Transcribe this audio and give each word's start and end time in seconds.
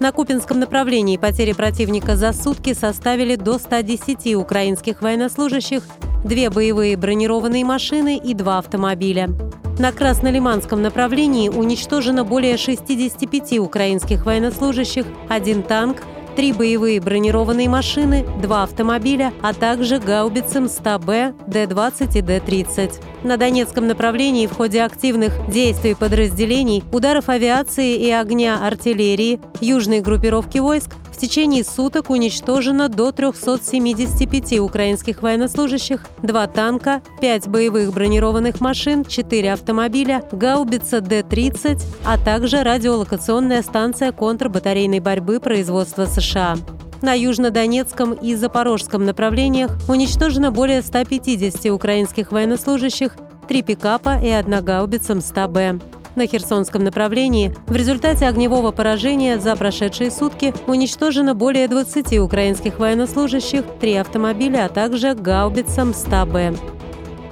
На 0.00 0.10
Купинском 0.12 0.58
направлении 0.58 1.16
потери 1.16 1.52
противника 1.52 2.16
за 2.16 2.32
сутки 2.32 2.74
составили 2.74 3.36
до 3.36 3.58
110 3.58 4.34
украинских 4.34 5.02
военнослужащих, 5.02 5.82
две 6.24 6.50
боевые 6.50 6.96
бронированные 6.96 7.64
машины 7.64 8.18
и 8.22 8.34
два 8.34 8.58
автомобиля. 8.58 9.30
На 9.78 9.92
Краснолиманском 9.92 10.82
направлении 10.82 11.48
уничтожено 11.48 12.24
более 12.24 12.56
65 12.56 13.58
украинских 13.58 14.26
военнослужащих, 14.26 15.06
один 15.28 15.62
танк, 15.62 15.98
три 16.34 16.52
боевые 16.52 17.00
бронированные 17.00 17.68
машины, 17.68 18.26
два 18.42 18.64
автомобиля, 18.64 19.32
а 19.42 19.52
также 19.52 19.98
гаубицы 19.98 20.60
МСТА-Б, 20.60 21.34
Д-20 21.46 22.18
и 22.18 22.22
Д-30. 22.22 23.02
На 23.22 23.36
Донецком 23.36 23.86
направлении 23.86 24.46
в 24.46 24.52
ходе 24.52 24.82
активных 24.82 25.32
действий 25.48 25.94
подразделений, 25.94 26.82
ударов 26.92 27.28
авиации 27.28 27.96
и 27.96 28.10
огня 28.10 28.66
артиллерии, 28.66 29.40
южной 29.60 30.00
группировки 30.00 30.58
войск 30.58 30.90
в 31.14 31.16
течение 31.16 31.62
суток 31.62 32.10
уничтожено 32.10 32.88
до 32.88 33.12
375 33.12 34.58
украинских 34.58 35.22
военнослужащих, 35.22 36.04
два 36.22 36.48
танка, 36.48 37.02
пять 37.20 37.46
боевых 37.46 37.92
бронированных 37.92 38.60
машин, 38.60 39.04
четыре 39.04 39.52
автомобиля, 39.52 40.24
гаубица 40.32 41.00
Д-30, 41.00 41.80
а 42.04 42.18
также 42.18 42.64
радиолокационная 42.64 43.62
станция 43.62 44.10
контрбатарейной 44.10 44.98
борьбы 44.98 45.38
производства 45.38 46.06
США. 46.06 46.56
На 47.00 47.12
Южнодонецком 47.12 48.14
и 48.14 48.34
Запорожском 48.34 49.04
направлениях 49.04 49.70
уничтожено 49.88 50.50
более 50.50 50.82
150 50.82 51.66
украинских 51.66 52.32
военнослужащих, 52.32 53.14
три 53.46 53.62
пикапа 53.62 54.18
и 54.20 54.30
одна 54.30 54.62
гаубица 54.62 55.14
МСТА-Б. 55.14 55.80
На 56.14 56.28
Херсонском 56.28 56.84
направлении 56.84 57.54
в 57.66 57.74
результате 57.74 58.26
огневого 58.26 58.70
поражения 58.70 59.38
за 59.40 59.56
прошедшие 59.56 60.12
сутки 60.12 60.54
уничтожено 60.66 61.34
более 61.34 61.66
20 61.66 62.18
украинских 62.18 62.78
военнослужащих, 62.78 63.64
три 63.80 63.94
автомобиля, 63.94 64.66
а 64.66 64.68
также 64.68 65.14
гаубица 65.14 65.84
МСТА-Б. 65.84 66.54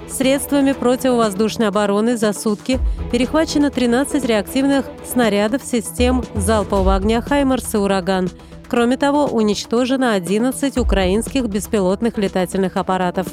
Средствами 0.08 0.72
противовоздушной 0.72 1.68
обороны 1.68 2.16
за 2.16 2.32
сутки 2.32 2.80
перехвачено 3.12 3.70
13 3.70 4.24
реактивных 4.24 4.86
снарядов 5.04 5.62
систем 5.64 6.24
залпового 6.34 6.96
огня 6.96 7.22
«Хаймарс» 7.22 7.74
и 7.74 7.78
«Ураган». 7.78 8.28
Кроме 8.68 8.96
того, 8.96 9.26
уничтожено 9.26 10.12
11 10.14 10.76
украинских 10.78 11.44
беспилотных 11.46 12.18
летательных 12.18 12.76
аппаратов. 12.76 13.26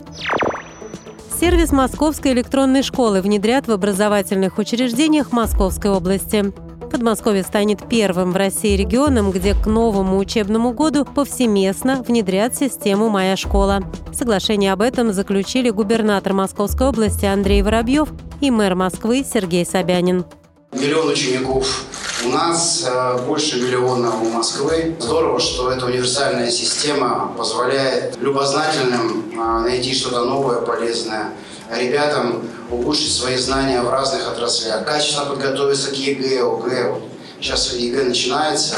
Сервис 1.40 1.72
Московской 1.72 2.34
электронной 2.34 2.84
школы 2.84 3.22
внедрят 3.22 3.66
в 3.66 3.72
образовательных 3.72 4.58
учреждениях 4.58 5.32
Московской 5.32 5.90
области. 5.90 6.52
Подмосковье 6.92 7.44
станет 7.44 7.88
первым 7.88 8.34
в 8.34 8.36
России 8.36 8.76
регионом, 8.76 9.32
где 9.32 9.54
к 9.54 9.66
новому 9.66 10.17
учебному 10.17 10.73
году 10.73 11.06
повсеместно 11.06 12.04
внедрят 12.06 12.58
систему 12.58 13.08
«Моя 13.08 13.38
школа». 13.38 13.82
Соглашение 14.12 14.73
об 14.73 14.82
этом 14.82 15.14
заключили 15.14 15.70
губернатор 15.70 16.34
Московской 16.34 16.90
области 16.90 17.26
Андрей 17.26 17.62
Воробьев 17.62 18.10
и 18.42 18.52
мэр 18.52 18.76
Москвы 18.76 19.23
Сергей 19.23 19.66
Собянин. 19.66 20.26
Миллион 20.73 21.08
учеников 21.08 21.86
у 22.25 22.30
нас 22.30 22.83
э, 22.85 23.19
больше 23.25 23.61
миллиона 23.61 24.11
у 24.15 24.30
Москвы. 24.30 24.95
Здорово, 24.99 25.39
что 25.39 25.71
эта 25.71 25.85
универсальная 25.85 26.52
система 26.52 27.33
позволяет 27.37 28.17
любознательным 28.17 29.31
э, 29.31 29.59
найти 29.61 29.93
что-то 29.93 30.25
новое, 30.25 30.61
полезное, 30.61 31.31
ребятам 31.71 32.47
улучшить 32.69 33.13
свои 33.13 33.37
знания 33.37 33.81
в 33.81 33.89
разных 33.89 34.27
отраслях, 34.27 34.85
качественно 34.85 35.27
подготовиться 35.27 35.91
к 35.91 35.93
ЕГЭ, 35.93 36.41
ОГЭ. 36.43 36.95
Сейчас 37.39 37.73
ЕГЭ 37.73 38.03
начинается, 38.03 38.75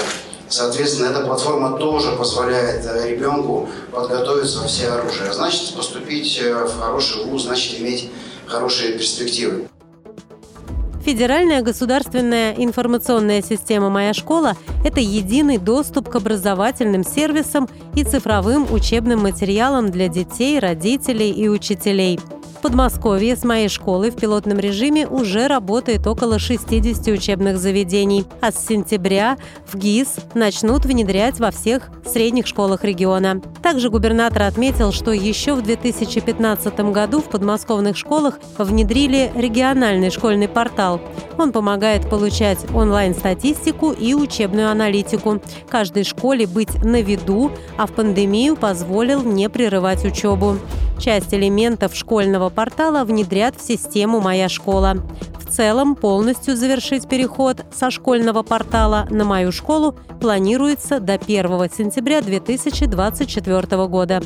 Соответственно, 0.49 1.11
эта 1.11 1.21
платформа 1.21 1.77
тоже 1.77 2.11
позволяет 2.11 2.85
э, 2.85 3.09
ребенку 3.09 3.69
подготовиться 3.89 4.59
во 4.59 4.67
все 4.67 4.89
оружия. 4.89 5.31
Значит, 5.31 5.73
поступить 5.73 6.41
в 6.41 6.77
хороший 6.77 7.23
вуз, 7.23 7.43
значит, 7.43 7.79
иметь 7.79 8.11
хорошие 8.47 8.91
перспективы. 8.91 9.69
Федеральная 11.03 11.63
государственная 11.63 12.53
информационная 12.53 13.41
система 13.41 13.89
«Моя 13.89 14.13
школа»– 14.13 14.55
это 14.85 14.99
единый 14.99 15.57
доступ 15.57 16.09
к 16.09 16.15
образовательным 16.15 17.03
сервисам 17.03 17.67
и 17.95 18.03
цифровым 18.03 18.71
учебным 18.71 19.21
материалам 19.21 19.89
для 19.89 20.07
детей, 20.07 20.59
родителей 20.59 21.31
и 21.31 21.47
учителей– 21.47 22.19
Подмосковье 22.61 23.35
с 23.35 23.43
моей 23.43 23.69
школы 23.69 24.11
в 24.11 24.15
пилотном 24.15 24.59
режиме 24.59 25.07
уже 25.07 25.47
работает 25.47 26.05
около 26.05 26.37
60 26.37 27.07
учебных 27.07 27.57
заведений, 27.57 28.25
а 28.39 28.51
с 28.51 28.67
сентября 28.67 29.37
в 29.65 29.75
ГИС 29.77 30.17
начнут 30.35 30.85
внедрять 30.85 31.39
во 31.39 31.49
всех 31.49 31.89
средних 32.05 32.45
школах 32.45 32.83
региона. 32.83 33.41
Также 33.63 33.89
губернатор 33.89 34.43
отметил, 34.43 34.91
что 34.91 35.11
еще 35.11 35.55
в 35.55 35.63
2015 35.63 36.79
году 36.91 37.21
в 37.21 37.29
подмосковных 37.31 37.97
школах 37.97 38.39
внедрили 38.59 39.31
региональный 39.35 40.11
школьный 40.11 40.47
портал. 40.47 41.01
Он 41.39 41.51
помогает 41.51 42.07
получать 42.11 42.59
онлайн-статистику 42.75 43.91
и 43.91 44.13
учебную 44.13 44.69
аналитику. 44.69 45.41
Каждой 45.67 46.03
школе 46.03 46.45
быть 46.45 46.75
на 46.83 47.01
виду, 47.01 47.51
а 47.77 47.87
в 47.87 47.91
пандемию 47.93 48.55
позволил 48.55 49.23
не 49.23 49.49
прерывать 49.49 50.05
учебу. 50.05 50.57
Часть 51.01 51.33
элементов 51.33 51.95
школьного 51.95 52.49
портала 52.49 53.03
внедрят 53.03 53.55
в 53.59 53.65
систему 53.65 54.19
«Моя 54.21 54.47
школа». 54.49 54.97
В 55.39 55.51
целом, 55.51 55.95
полностью 55.95 56.55
завершить 56.55 57.09
переход 57.09 57.65
со 57.73 57.89
школьного 57.89 58.43
портала 58.43 59.07
на 59.09 59.25
«Мою 59.25 59.51
школу» 59.51 59.95
планируется 60.19 60.99
до 60.99 61.13
1 61.13 61.47
сентября 61.75 62.21
2024 62.21 63.87
года. 63.87 64.21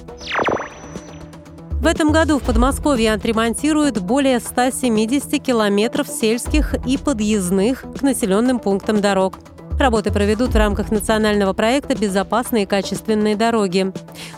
В 1.80 1.88
этом 1.88 2.12
году 2.12 2.40
в 2.40 2.44
Подмосковье 2.44 3.14
отремонтируют 3.14 4.00
более 4.00 4.42
170 4.42 5.42
километров 5.42 6.10
сельских 6.10 6.76
и 6.86 6.98
подъездных 6.98 7.86
к 7.98 8.02
населенным 8.02 8.60
пунктам 8.60 9.00
дорог. 9.00 9.36
Работы 9.78 10.12
проведут 10.12 10.54
в 10.54 10.58
рамках 10.58 10.90
национального 10.90 11.52
проекта 11.52 11.96
«Безопасные 11.96 12.64
и 12.64 12.66
качественные 12.66 13.36
дороги». 13.36 13.92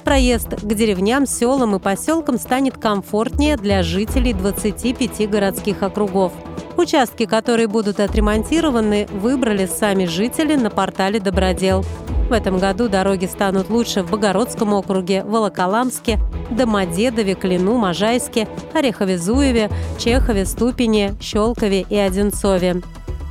Проезд 0.03 0.62
к 0.62 0.74
деревням, 0.74 1.28
селам 1.28 1.75
и 1.75 1.80
поселкам 1.80 2.40
станет 2.40 2.78
комфортнее 2.78 3.56
для 3.56 3.84
жителей 3.84 4.34
25 4.34 5.30
городских 5.30 5.84
округов. 5.84 6.34
Участки, 6.75 7.25
которые 7.25 7.68
будут 7.68 8.00
отремонтированы, 8.00 9.08
выбрали 9.12 9.68
сами 9.68 10.06
жители 10.06 10.56
на 10.56 10.72
портале 10.72 11.20
«Добродел». 11.20 11.86
В 12.30 12.34
этом 12.34 12.58
году 12.58 12.90
дороги 12.90 13.25
станут 13.25 13.69
лучше 13.69 14.04
в 14.04 14.12
Богородском 14.12 14.74
округе, 14.74 15.24
Волоколамске, 15.24 16.19
Домодедове, 16.52 17.36
Клину, 17.36 17.78
Можайске, 17.78 18.48
Орехове-Зуеве, 18.74 19.72
Чехове, 19.98 20.46
Ступине, 20.46 21.16
Щелкове 21.22 21.86
и 21.90 21.96
Одинцове. 21.96 22.81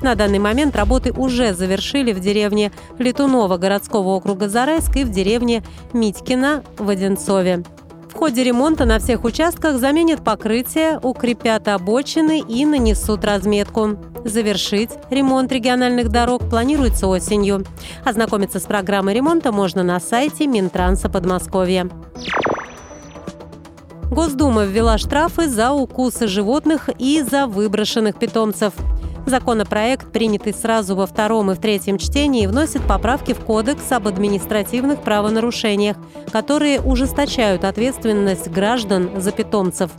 На 0.02 0.14
данный 0.14 0.38
момент 0.38 0.76
работы 0.76 1.12
уже 1.12 1.54
завершили 1.54 2.12
в 2.12 2.20
деревне 2.20 2.70
Летунова 2.98 3.56
городского 3.56 4.08
округа 4.10 4.48
Зарайск 4.48 4.96
и 4.96 5.04
в 5.04 5.10
деревне 5.10 5.62
Митькина 5.92 6.62
в 6.78 6.88
Одинцове. 6.88 7.64
В 8.10 8.18
ходе 8.18 8.44
ремонта 8.44 8.86
на 8.86 8.98
всех 8.98 9.24
участках 9.24 9.76
заменят 9.76 10.24
покрытие, 10.24 10.98
укрепят 11.02 11.68
обочины 11.68 12.40
и 12.40 12.64
нанесут 12.64 13.24
разметку. 13.24 13.98
Завершить 14.24 14.90
ремонт 15.10 15.52
региональных 15.52 16.08
дорог 16.08 16.48
планируется 16.48 17.08
осенью. 17.08 17.64
Ознакомиться 18.04 18.58
с 18.58 18.62
программой 18.62 19.14
ремонта 19.14 19.52
можно 19.52 19.82
на 19.82 20.00
сайте 20.00 20.46
Минтранса 20.46 21.08
Подмосковья. 21.10 21.90
Госдума 24.10 24.64
ввела 24.64 24.96
штрафы 24.98 25.48
за 25.48 25.72
укусы 25.72 26.26
животных 26.26 26.88
и 26.98 27.22
за 27.22 27.46
выброшенных 27.46 28.18
питомцев. 28.18 28.72
Законопроект, 29.26 30.12
принятый 30.12 30.54
сразу 30.54 30.94
во 30.94 31.04
втором 31.06 31.50
и 31.50 31.54
в 31.54 31.58
третьем 31.58 31.98
чтении, 31.98 32.46
вносит 32.46 32.82
поправки 32.82 33.34
в 33.34 33.40
Кодекс 33.40 33.90
об 33.90 34.06
административных 34.06 35.02
правонарушениях, 35.02 35.96
которые 36.30 36.80
ужесточают 36.80 37.64
ответственность 37.64 38.48
граждан 38.48 39.10
за 39.20 39.32
питомцев. 39.32 39.90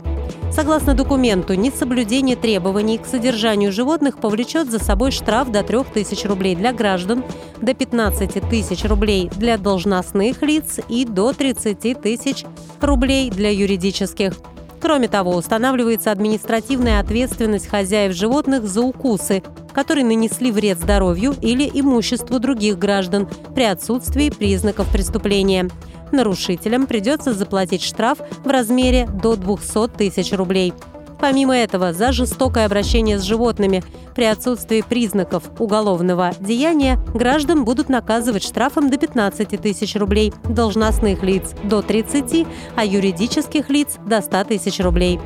Согласно 0.50 0.94
документу, 0.94 1.52
несоблюдение 1.52 2.36
требований 2.36 2.96
к 2.96 3.04
содержанию 3.04 3.70
животных 3.70 4.18
повлечет 4.18 4.70
за 4.70 4.78
собой 4.78 5.10
штраф 5.10 5.50
до 5.52 5.62
3000 5.62 6.26
рублей 6.26 6.56
для 6.56 6.72
граждан, 6.72 7.22
до 7.60 7.74
15 7.74 8.48
тысяч 8.48 8.82
рублей 8.84 9.30
для 9.36 9.58
должностных 9.58 10.42
лиц 10.42 10.80
и 10.88 11.04
до 11.04 11.34
30 11.34 12.00
тысяч 12.00 12.44
рублей 12.80 13.30
для 13.30 13.50
юридических. 13.50 14.32
Кроме 14.80 15.08
того, 15.08 15.34
устанавливается 15.36 16.12
административная 16.12 17.00
ответственность 17.00 17.68
хозяев 17.68 18.14
животных 18.14 18.66
за 18.66 18.82
укусы, 18.82 19.42
которые 19.72 20.04
нанесли 20.04 20.50
вред 20.50 20.78
здоровью 20.78 21.34
или 21.40 21.68
имуществу 21.72 22.38
других 22.38 22.78
граждан 22.78 23.28
при 23.54 23.64
отсутствии 23.64 24.30
признаков 24.30 24.90
преступления. 24.90 25.68
Нарушителям 26.12 26.86
придется 26.86 27.34
заплатить 27.34 27.82
штраф 27.82 28.18
в 28.44 28.48
размере 28.48 29.06
до 29.06 29.36
200 29.36 29.88
тысяч 29.88 30.32
рублей. 30.32 30.72
Помимо 31.20 31.56
этого, 31.56 31.92
за 31.92 32.12
жестокое 32.12 32.66
обращение 32.66 33.18
с 33.18 33.22
животными 33.22 33.82
при 34.14 34.24
отсутствии 34.24 34.82
признаков 34.82 35.44
уголовного 35.58 36.32
деяния 36.38 36.98
граждан 37.12 37.64
будут 37.64 37.88
наказывать 37.88 38.44
штрафом 38.44 38.88
до 38.88 38.98
15 38.98 39.60
тысяч 39.60 39.96
рублей, 39.96 40.32
должностных 40.44 41.22
лиц– 41.22 41.54
до 41.64 41.82
30, 41.82 42.46
а 42.76 42.84
юридических 42.84 43.68
лиц– 43.68 43.96
до 44.06 44.22
100 44.22 44.44
тысяч 44.44 44.80
рублей. 44.80 45.20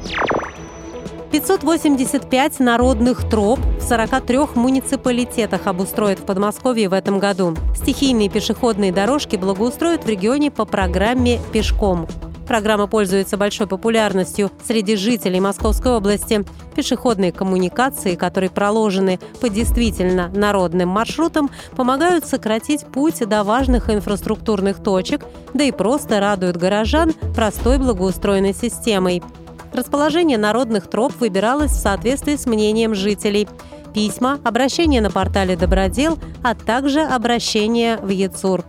585 1.30 2.60
народных 2.60 3.26
троп 3.28 3.58
в 3.80 3.82
43 3.82 4.38
муниципалитетах 4.54 5.66
обустроят 5.66 6.18
в 6.20 6.24
Подмосковье 6.24 6.90
в 6.90 6.92
этом 6.92 7.18
году. 7.18 7.56
Стихийные 7.74 8.28
пешеходные 8.28 8.92
дорожки 8.92 9.36
благоустроят 9.36 10.04
в 10.04 10.08
регионе 10.08 10.50
по 10.50 10.66
программе 10.66 11.40
«Пешком». 11.50 12.06
Программа 12.52 12.86
пользуется 12.86 13.38
большой 13.38 13.66
популярностью 13.66 14.50
среди 14.62 14.94
жителей 14.94 15.40
Московской 15.40 15.92
области. 15.92 16.44
Пешеходные 16.76 17.32
коммуникации, 17.32 18.14
которые 18.14 18.50
проложены 18.50 19.18
по 19.40 19.48
действительно 19.48 20.28
народным 20.28 20.90
маршрутам, 20.90 21.48
помогают 21.74 22.26
сократить 22.26 22.84
путь 22.84 23.26
до 23.26 23.42
важных 23.42 23.88
инфраструктурных 23.88 24.82
точек, 24.82 25.24
да 25.54 25.64
и 25.64 25.70
просто 25.72 26.20
радуют 26.20 26.58
горожан 26.58 27.14
простой 27.34 27.78
благоустроенной 27.78 28.52
системой. 28.52 29.22
Расположение 29.72 30.36
народных 30.36 30.90
троп 30.90 31.14
выбиралось 31.20 31.70
в 31.70 31.80
соответствии 31.80 32.36
с 32.36 32.44
мнением 32.44 32.94
жителей. 32.94 33.48
Письма, 33.94 34.38
обращения 34.44 35.00
на 35.00 35.10
портале 35.10 35.56
«Добродел», 35.56 36.18
а 36.42 36.54
также 36.54 37.00
обращения 37.00 37.96
в 37.96 38.10
ЕЦУР. 38.10 38.62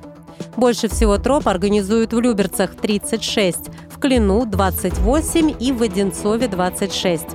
Больше 0.57 0.88
всего 0.88 1.18
троп 1.18 1.48
организуют 1.48 2.13
в 2.13 2.19
Люберцах– 2.19 2.75
36, 2.81 3.57
в 3.90 4.00
Клину– 4.00 4.45
28 4.48 5.56
и 5.60 5.72
в 5.72 5.81
Одинцове– 5.81 6.48
26. 6.50 7.25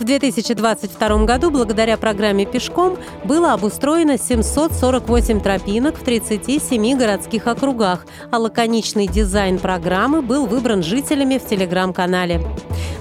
В 0.00 0.04
2022 0.04 1.24
году 1.26 1.50
благодаря 1.50 1.98
программе 1.98 2.46
«Пешком» 2.46 2.96
было 3.22 3.52
обустроено 3.52 4.16
748 4.16 5.40
тропинок 5.40 5.98
в 5.98 6.02
37 6.02 6.96
городских 6.96 7.46
округах, 7.46 8.06
а 8.30 8.38
лаконичный 8.38 9.06
дизайн 9.06 9.58
программы 9.58 10.22
был 10.22 10.46
выбран 10.46 10.82
жителями 10.82 11.36
в 11.36 11.46
телеграм-канале. 11.46 12.40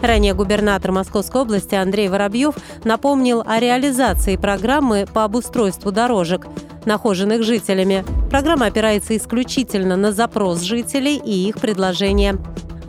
Ранее 0.02 0.34
губернатор 0.34 0.92
Московской 0.92 1.44
области 1.44 1.74
Андрей 1.74 2.10
Воробьев 2.10 2.56
напомнил 2.84 3.44
о 3.48 3.62
реализации 3.62 4.36
программы 4.36 5.08
по 5.12 5.24
обустройству 5.24 5.94
дорожек, 5.94 6.48
нахоженных 6.84 7.44
жителями. 7.44 8.04
Программа 8.30 8.66
опирается 8.66 9.16
исключительно 9.16 9.96
на 9.96 10.12
запрос 10.12 10.60
жителей 10.64 11.16
и 11.16 11.48
их 11.48 11.60
предложения. 11.60 12.38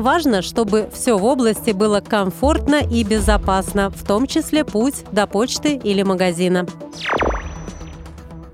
Важно, 0.01 0.41
чтобы 0.41 0.89
все 0.95 1.19
в 1.19 1.25
области 1.27 1.73
было 1.73 2.01
комфортно 2.01 2.77
и 2.77 3.05
безопасно, 3.05 3.91
в 3.91 4.03
том 4.03 4.27
числе 4.27 4.65
путь 4.65 5.05
до 5.13 5.27
почты 5.27 5.75
или 5.75 6.03
магазина. 6.03 6.67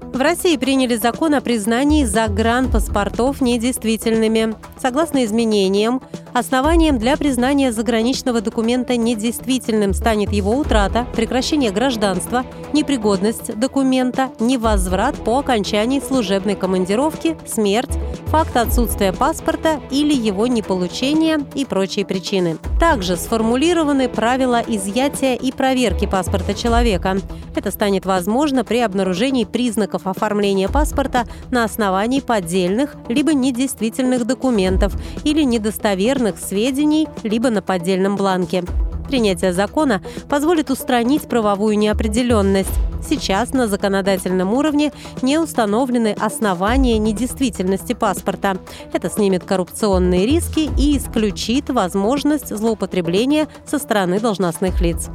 В 0.02 0.20
России 0.20 0.56
приняли 0.56 0.96
закон 0.96 1.34
о 1.36 1.40
признании 1.40 2.04
загранпаспортов 2.04 3.40
недействительными. 3.40 4.56
Согласно 4.80 5.24
изменениям, 5.24 6.02
основанием 6.34 6.98
для 6.98 7.16
признания 7.16 7.72
заграничного 7.72 8.40
документа 8.40 8.96
недействительным 8.96 9.94
станет 9.94 10.32
его 10.32 10.54
утрата, 10.56 11.06
прекращение 11.14 11.70
гражданства, 11.70 12.44
непригодность 12.74 13.58
документа, 13.58 14.30
невозврат 14.38 15.16
по 15.16 15.38
окончании 15.38 16.00
служебной 16.00 16.56
командировки, 16.56 17.38
смерть, 17.46 17.98
факт 18.26 18.56
отсутствия 18.56 19.12
паспорта 19.12 19.80
или 19.90 20.12
его 20.12 20.46
неполучения 20.46 21.40
и 21.54 21.64
прочие 21.64 22.04
причины. 22.04 22.58
Также 22.78 23.16
сформулированы 23.16 24.08
правила 24.08 24.62
изъятия 24.66 25.36
и 25.36 25.52
проверки 25.52 26.06
паспорта 26.06 26.52
человека. 26.52 27.16
Это 27.54 27.70
станет 27.70 28.04
возможно 28.04 28.64
при 28.64 28.80
обнаружении 28.80 29.44
признаков 29.44 30.06
оформления 30.06 30.68
паспорта 30.68 31.24
на 31.50 31.64
основании 31.64 32.20
поддельных 32.20 32.94
либо 33.08 33.32
недействительных 33.32 34.26
документов 34.66 34.92
или 35.24 35.42
недостоверных 35.42 36.38
сведений 36.38 37.08
либо 37.22 37.50
на 37.50 37.62
поддельном 37.62 38.16
бланке. 38.16 38.64
Принятие 39.08 39.52
закона 39.52 40.02
позволит 40.28 40.70
устранить 40.70 41.28
правовую 41.28 41.78
неопределенность. 41.78 42.72
Сейчас 43.08 43.52
на 43.52 43.68
законодательном 43.68 44.52
уровне 44.52 44.92
не 45.22 45.38
установлены 45.38 46.16
основания 46.18 46.98
недействительности 46.98 47.92
паспорта. 47.92 48.56
Это 48.92 49.08
снимет 49.08 49.44
коррупционные 49.44 50.26
риски 50.26 50.70
и 50.76 50.98
исключит 50.98 51.70
возможность 51.70 52.48
злоупотребления 52.48 53.46
со 53.64 53.78
стороны 53.78 54.18
должностных 54.18 54.80
лиц. 54.80 55.08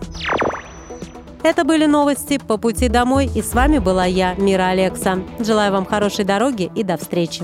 Это 1.43 1.65
были 1.65 1.85
новости 1.85 2.37
по 2.37 2.57
пути 2.57 2.87
домой, 2.87 3.29
и 3.33 3.41
с 3.41 3.53
вами 3.53 3.79
была 3.79 4.05
я, 4.05 4.35
Мира 4.35 4.67
Алекса. 4.67 5.19
Желаю 5.39 5.73
вам 5.73 5.85
хорошей 5.85 6.23
дороги 6.23 6.71
и 6.75 6.83
до 6.83 6.95
встречи. 6.97 7.43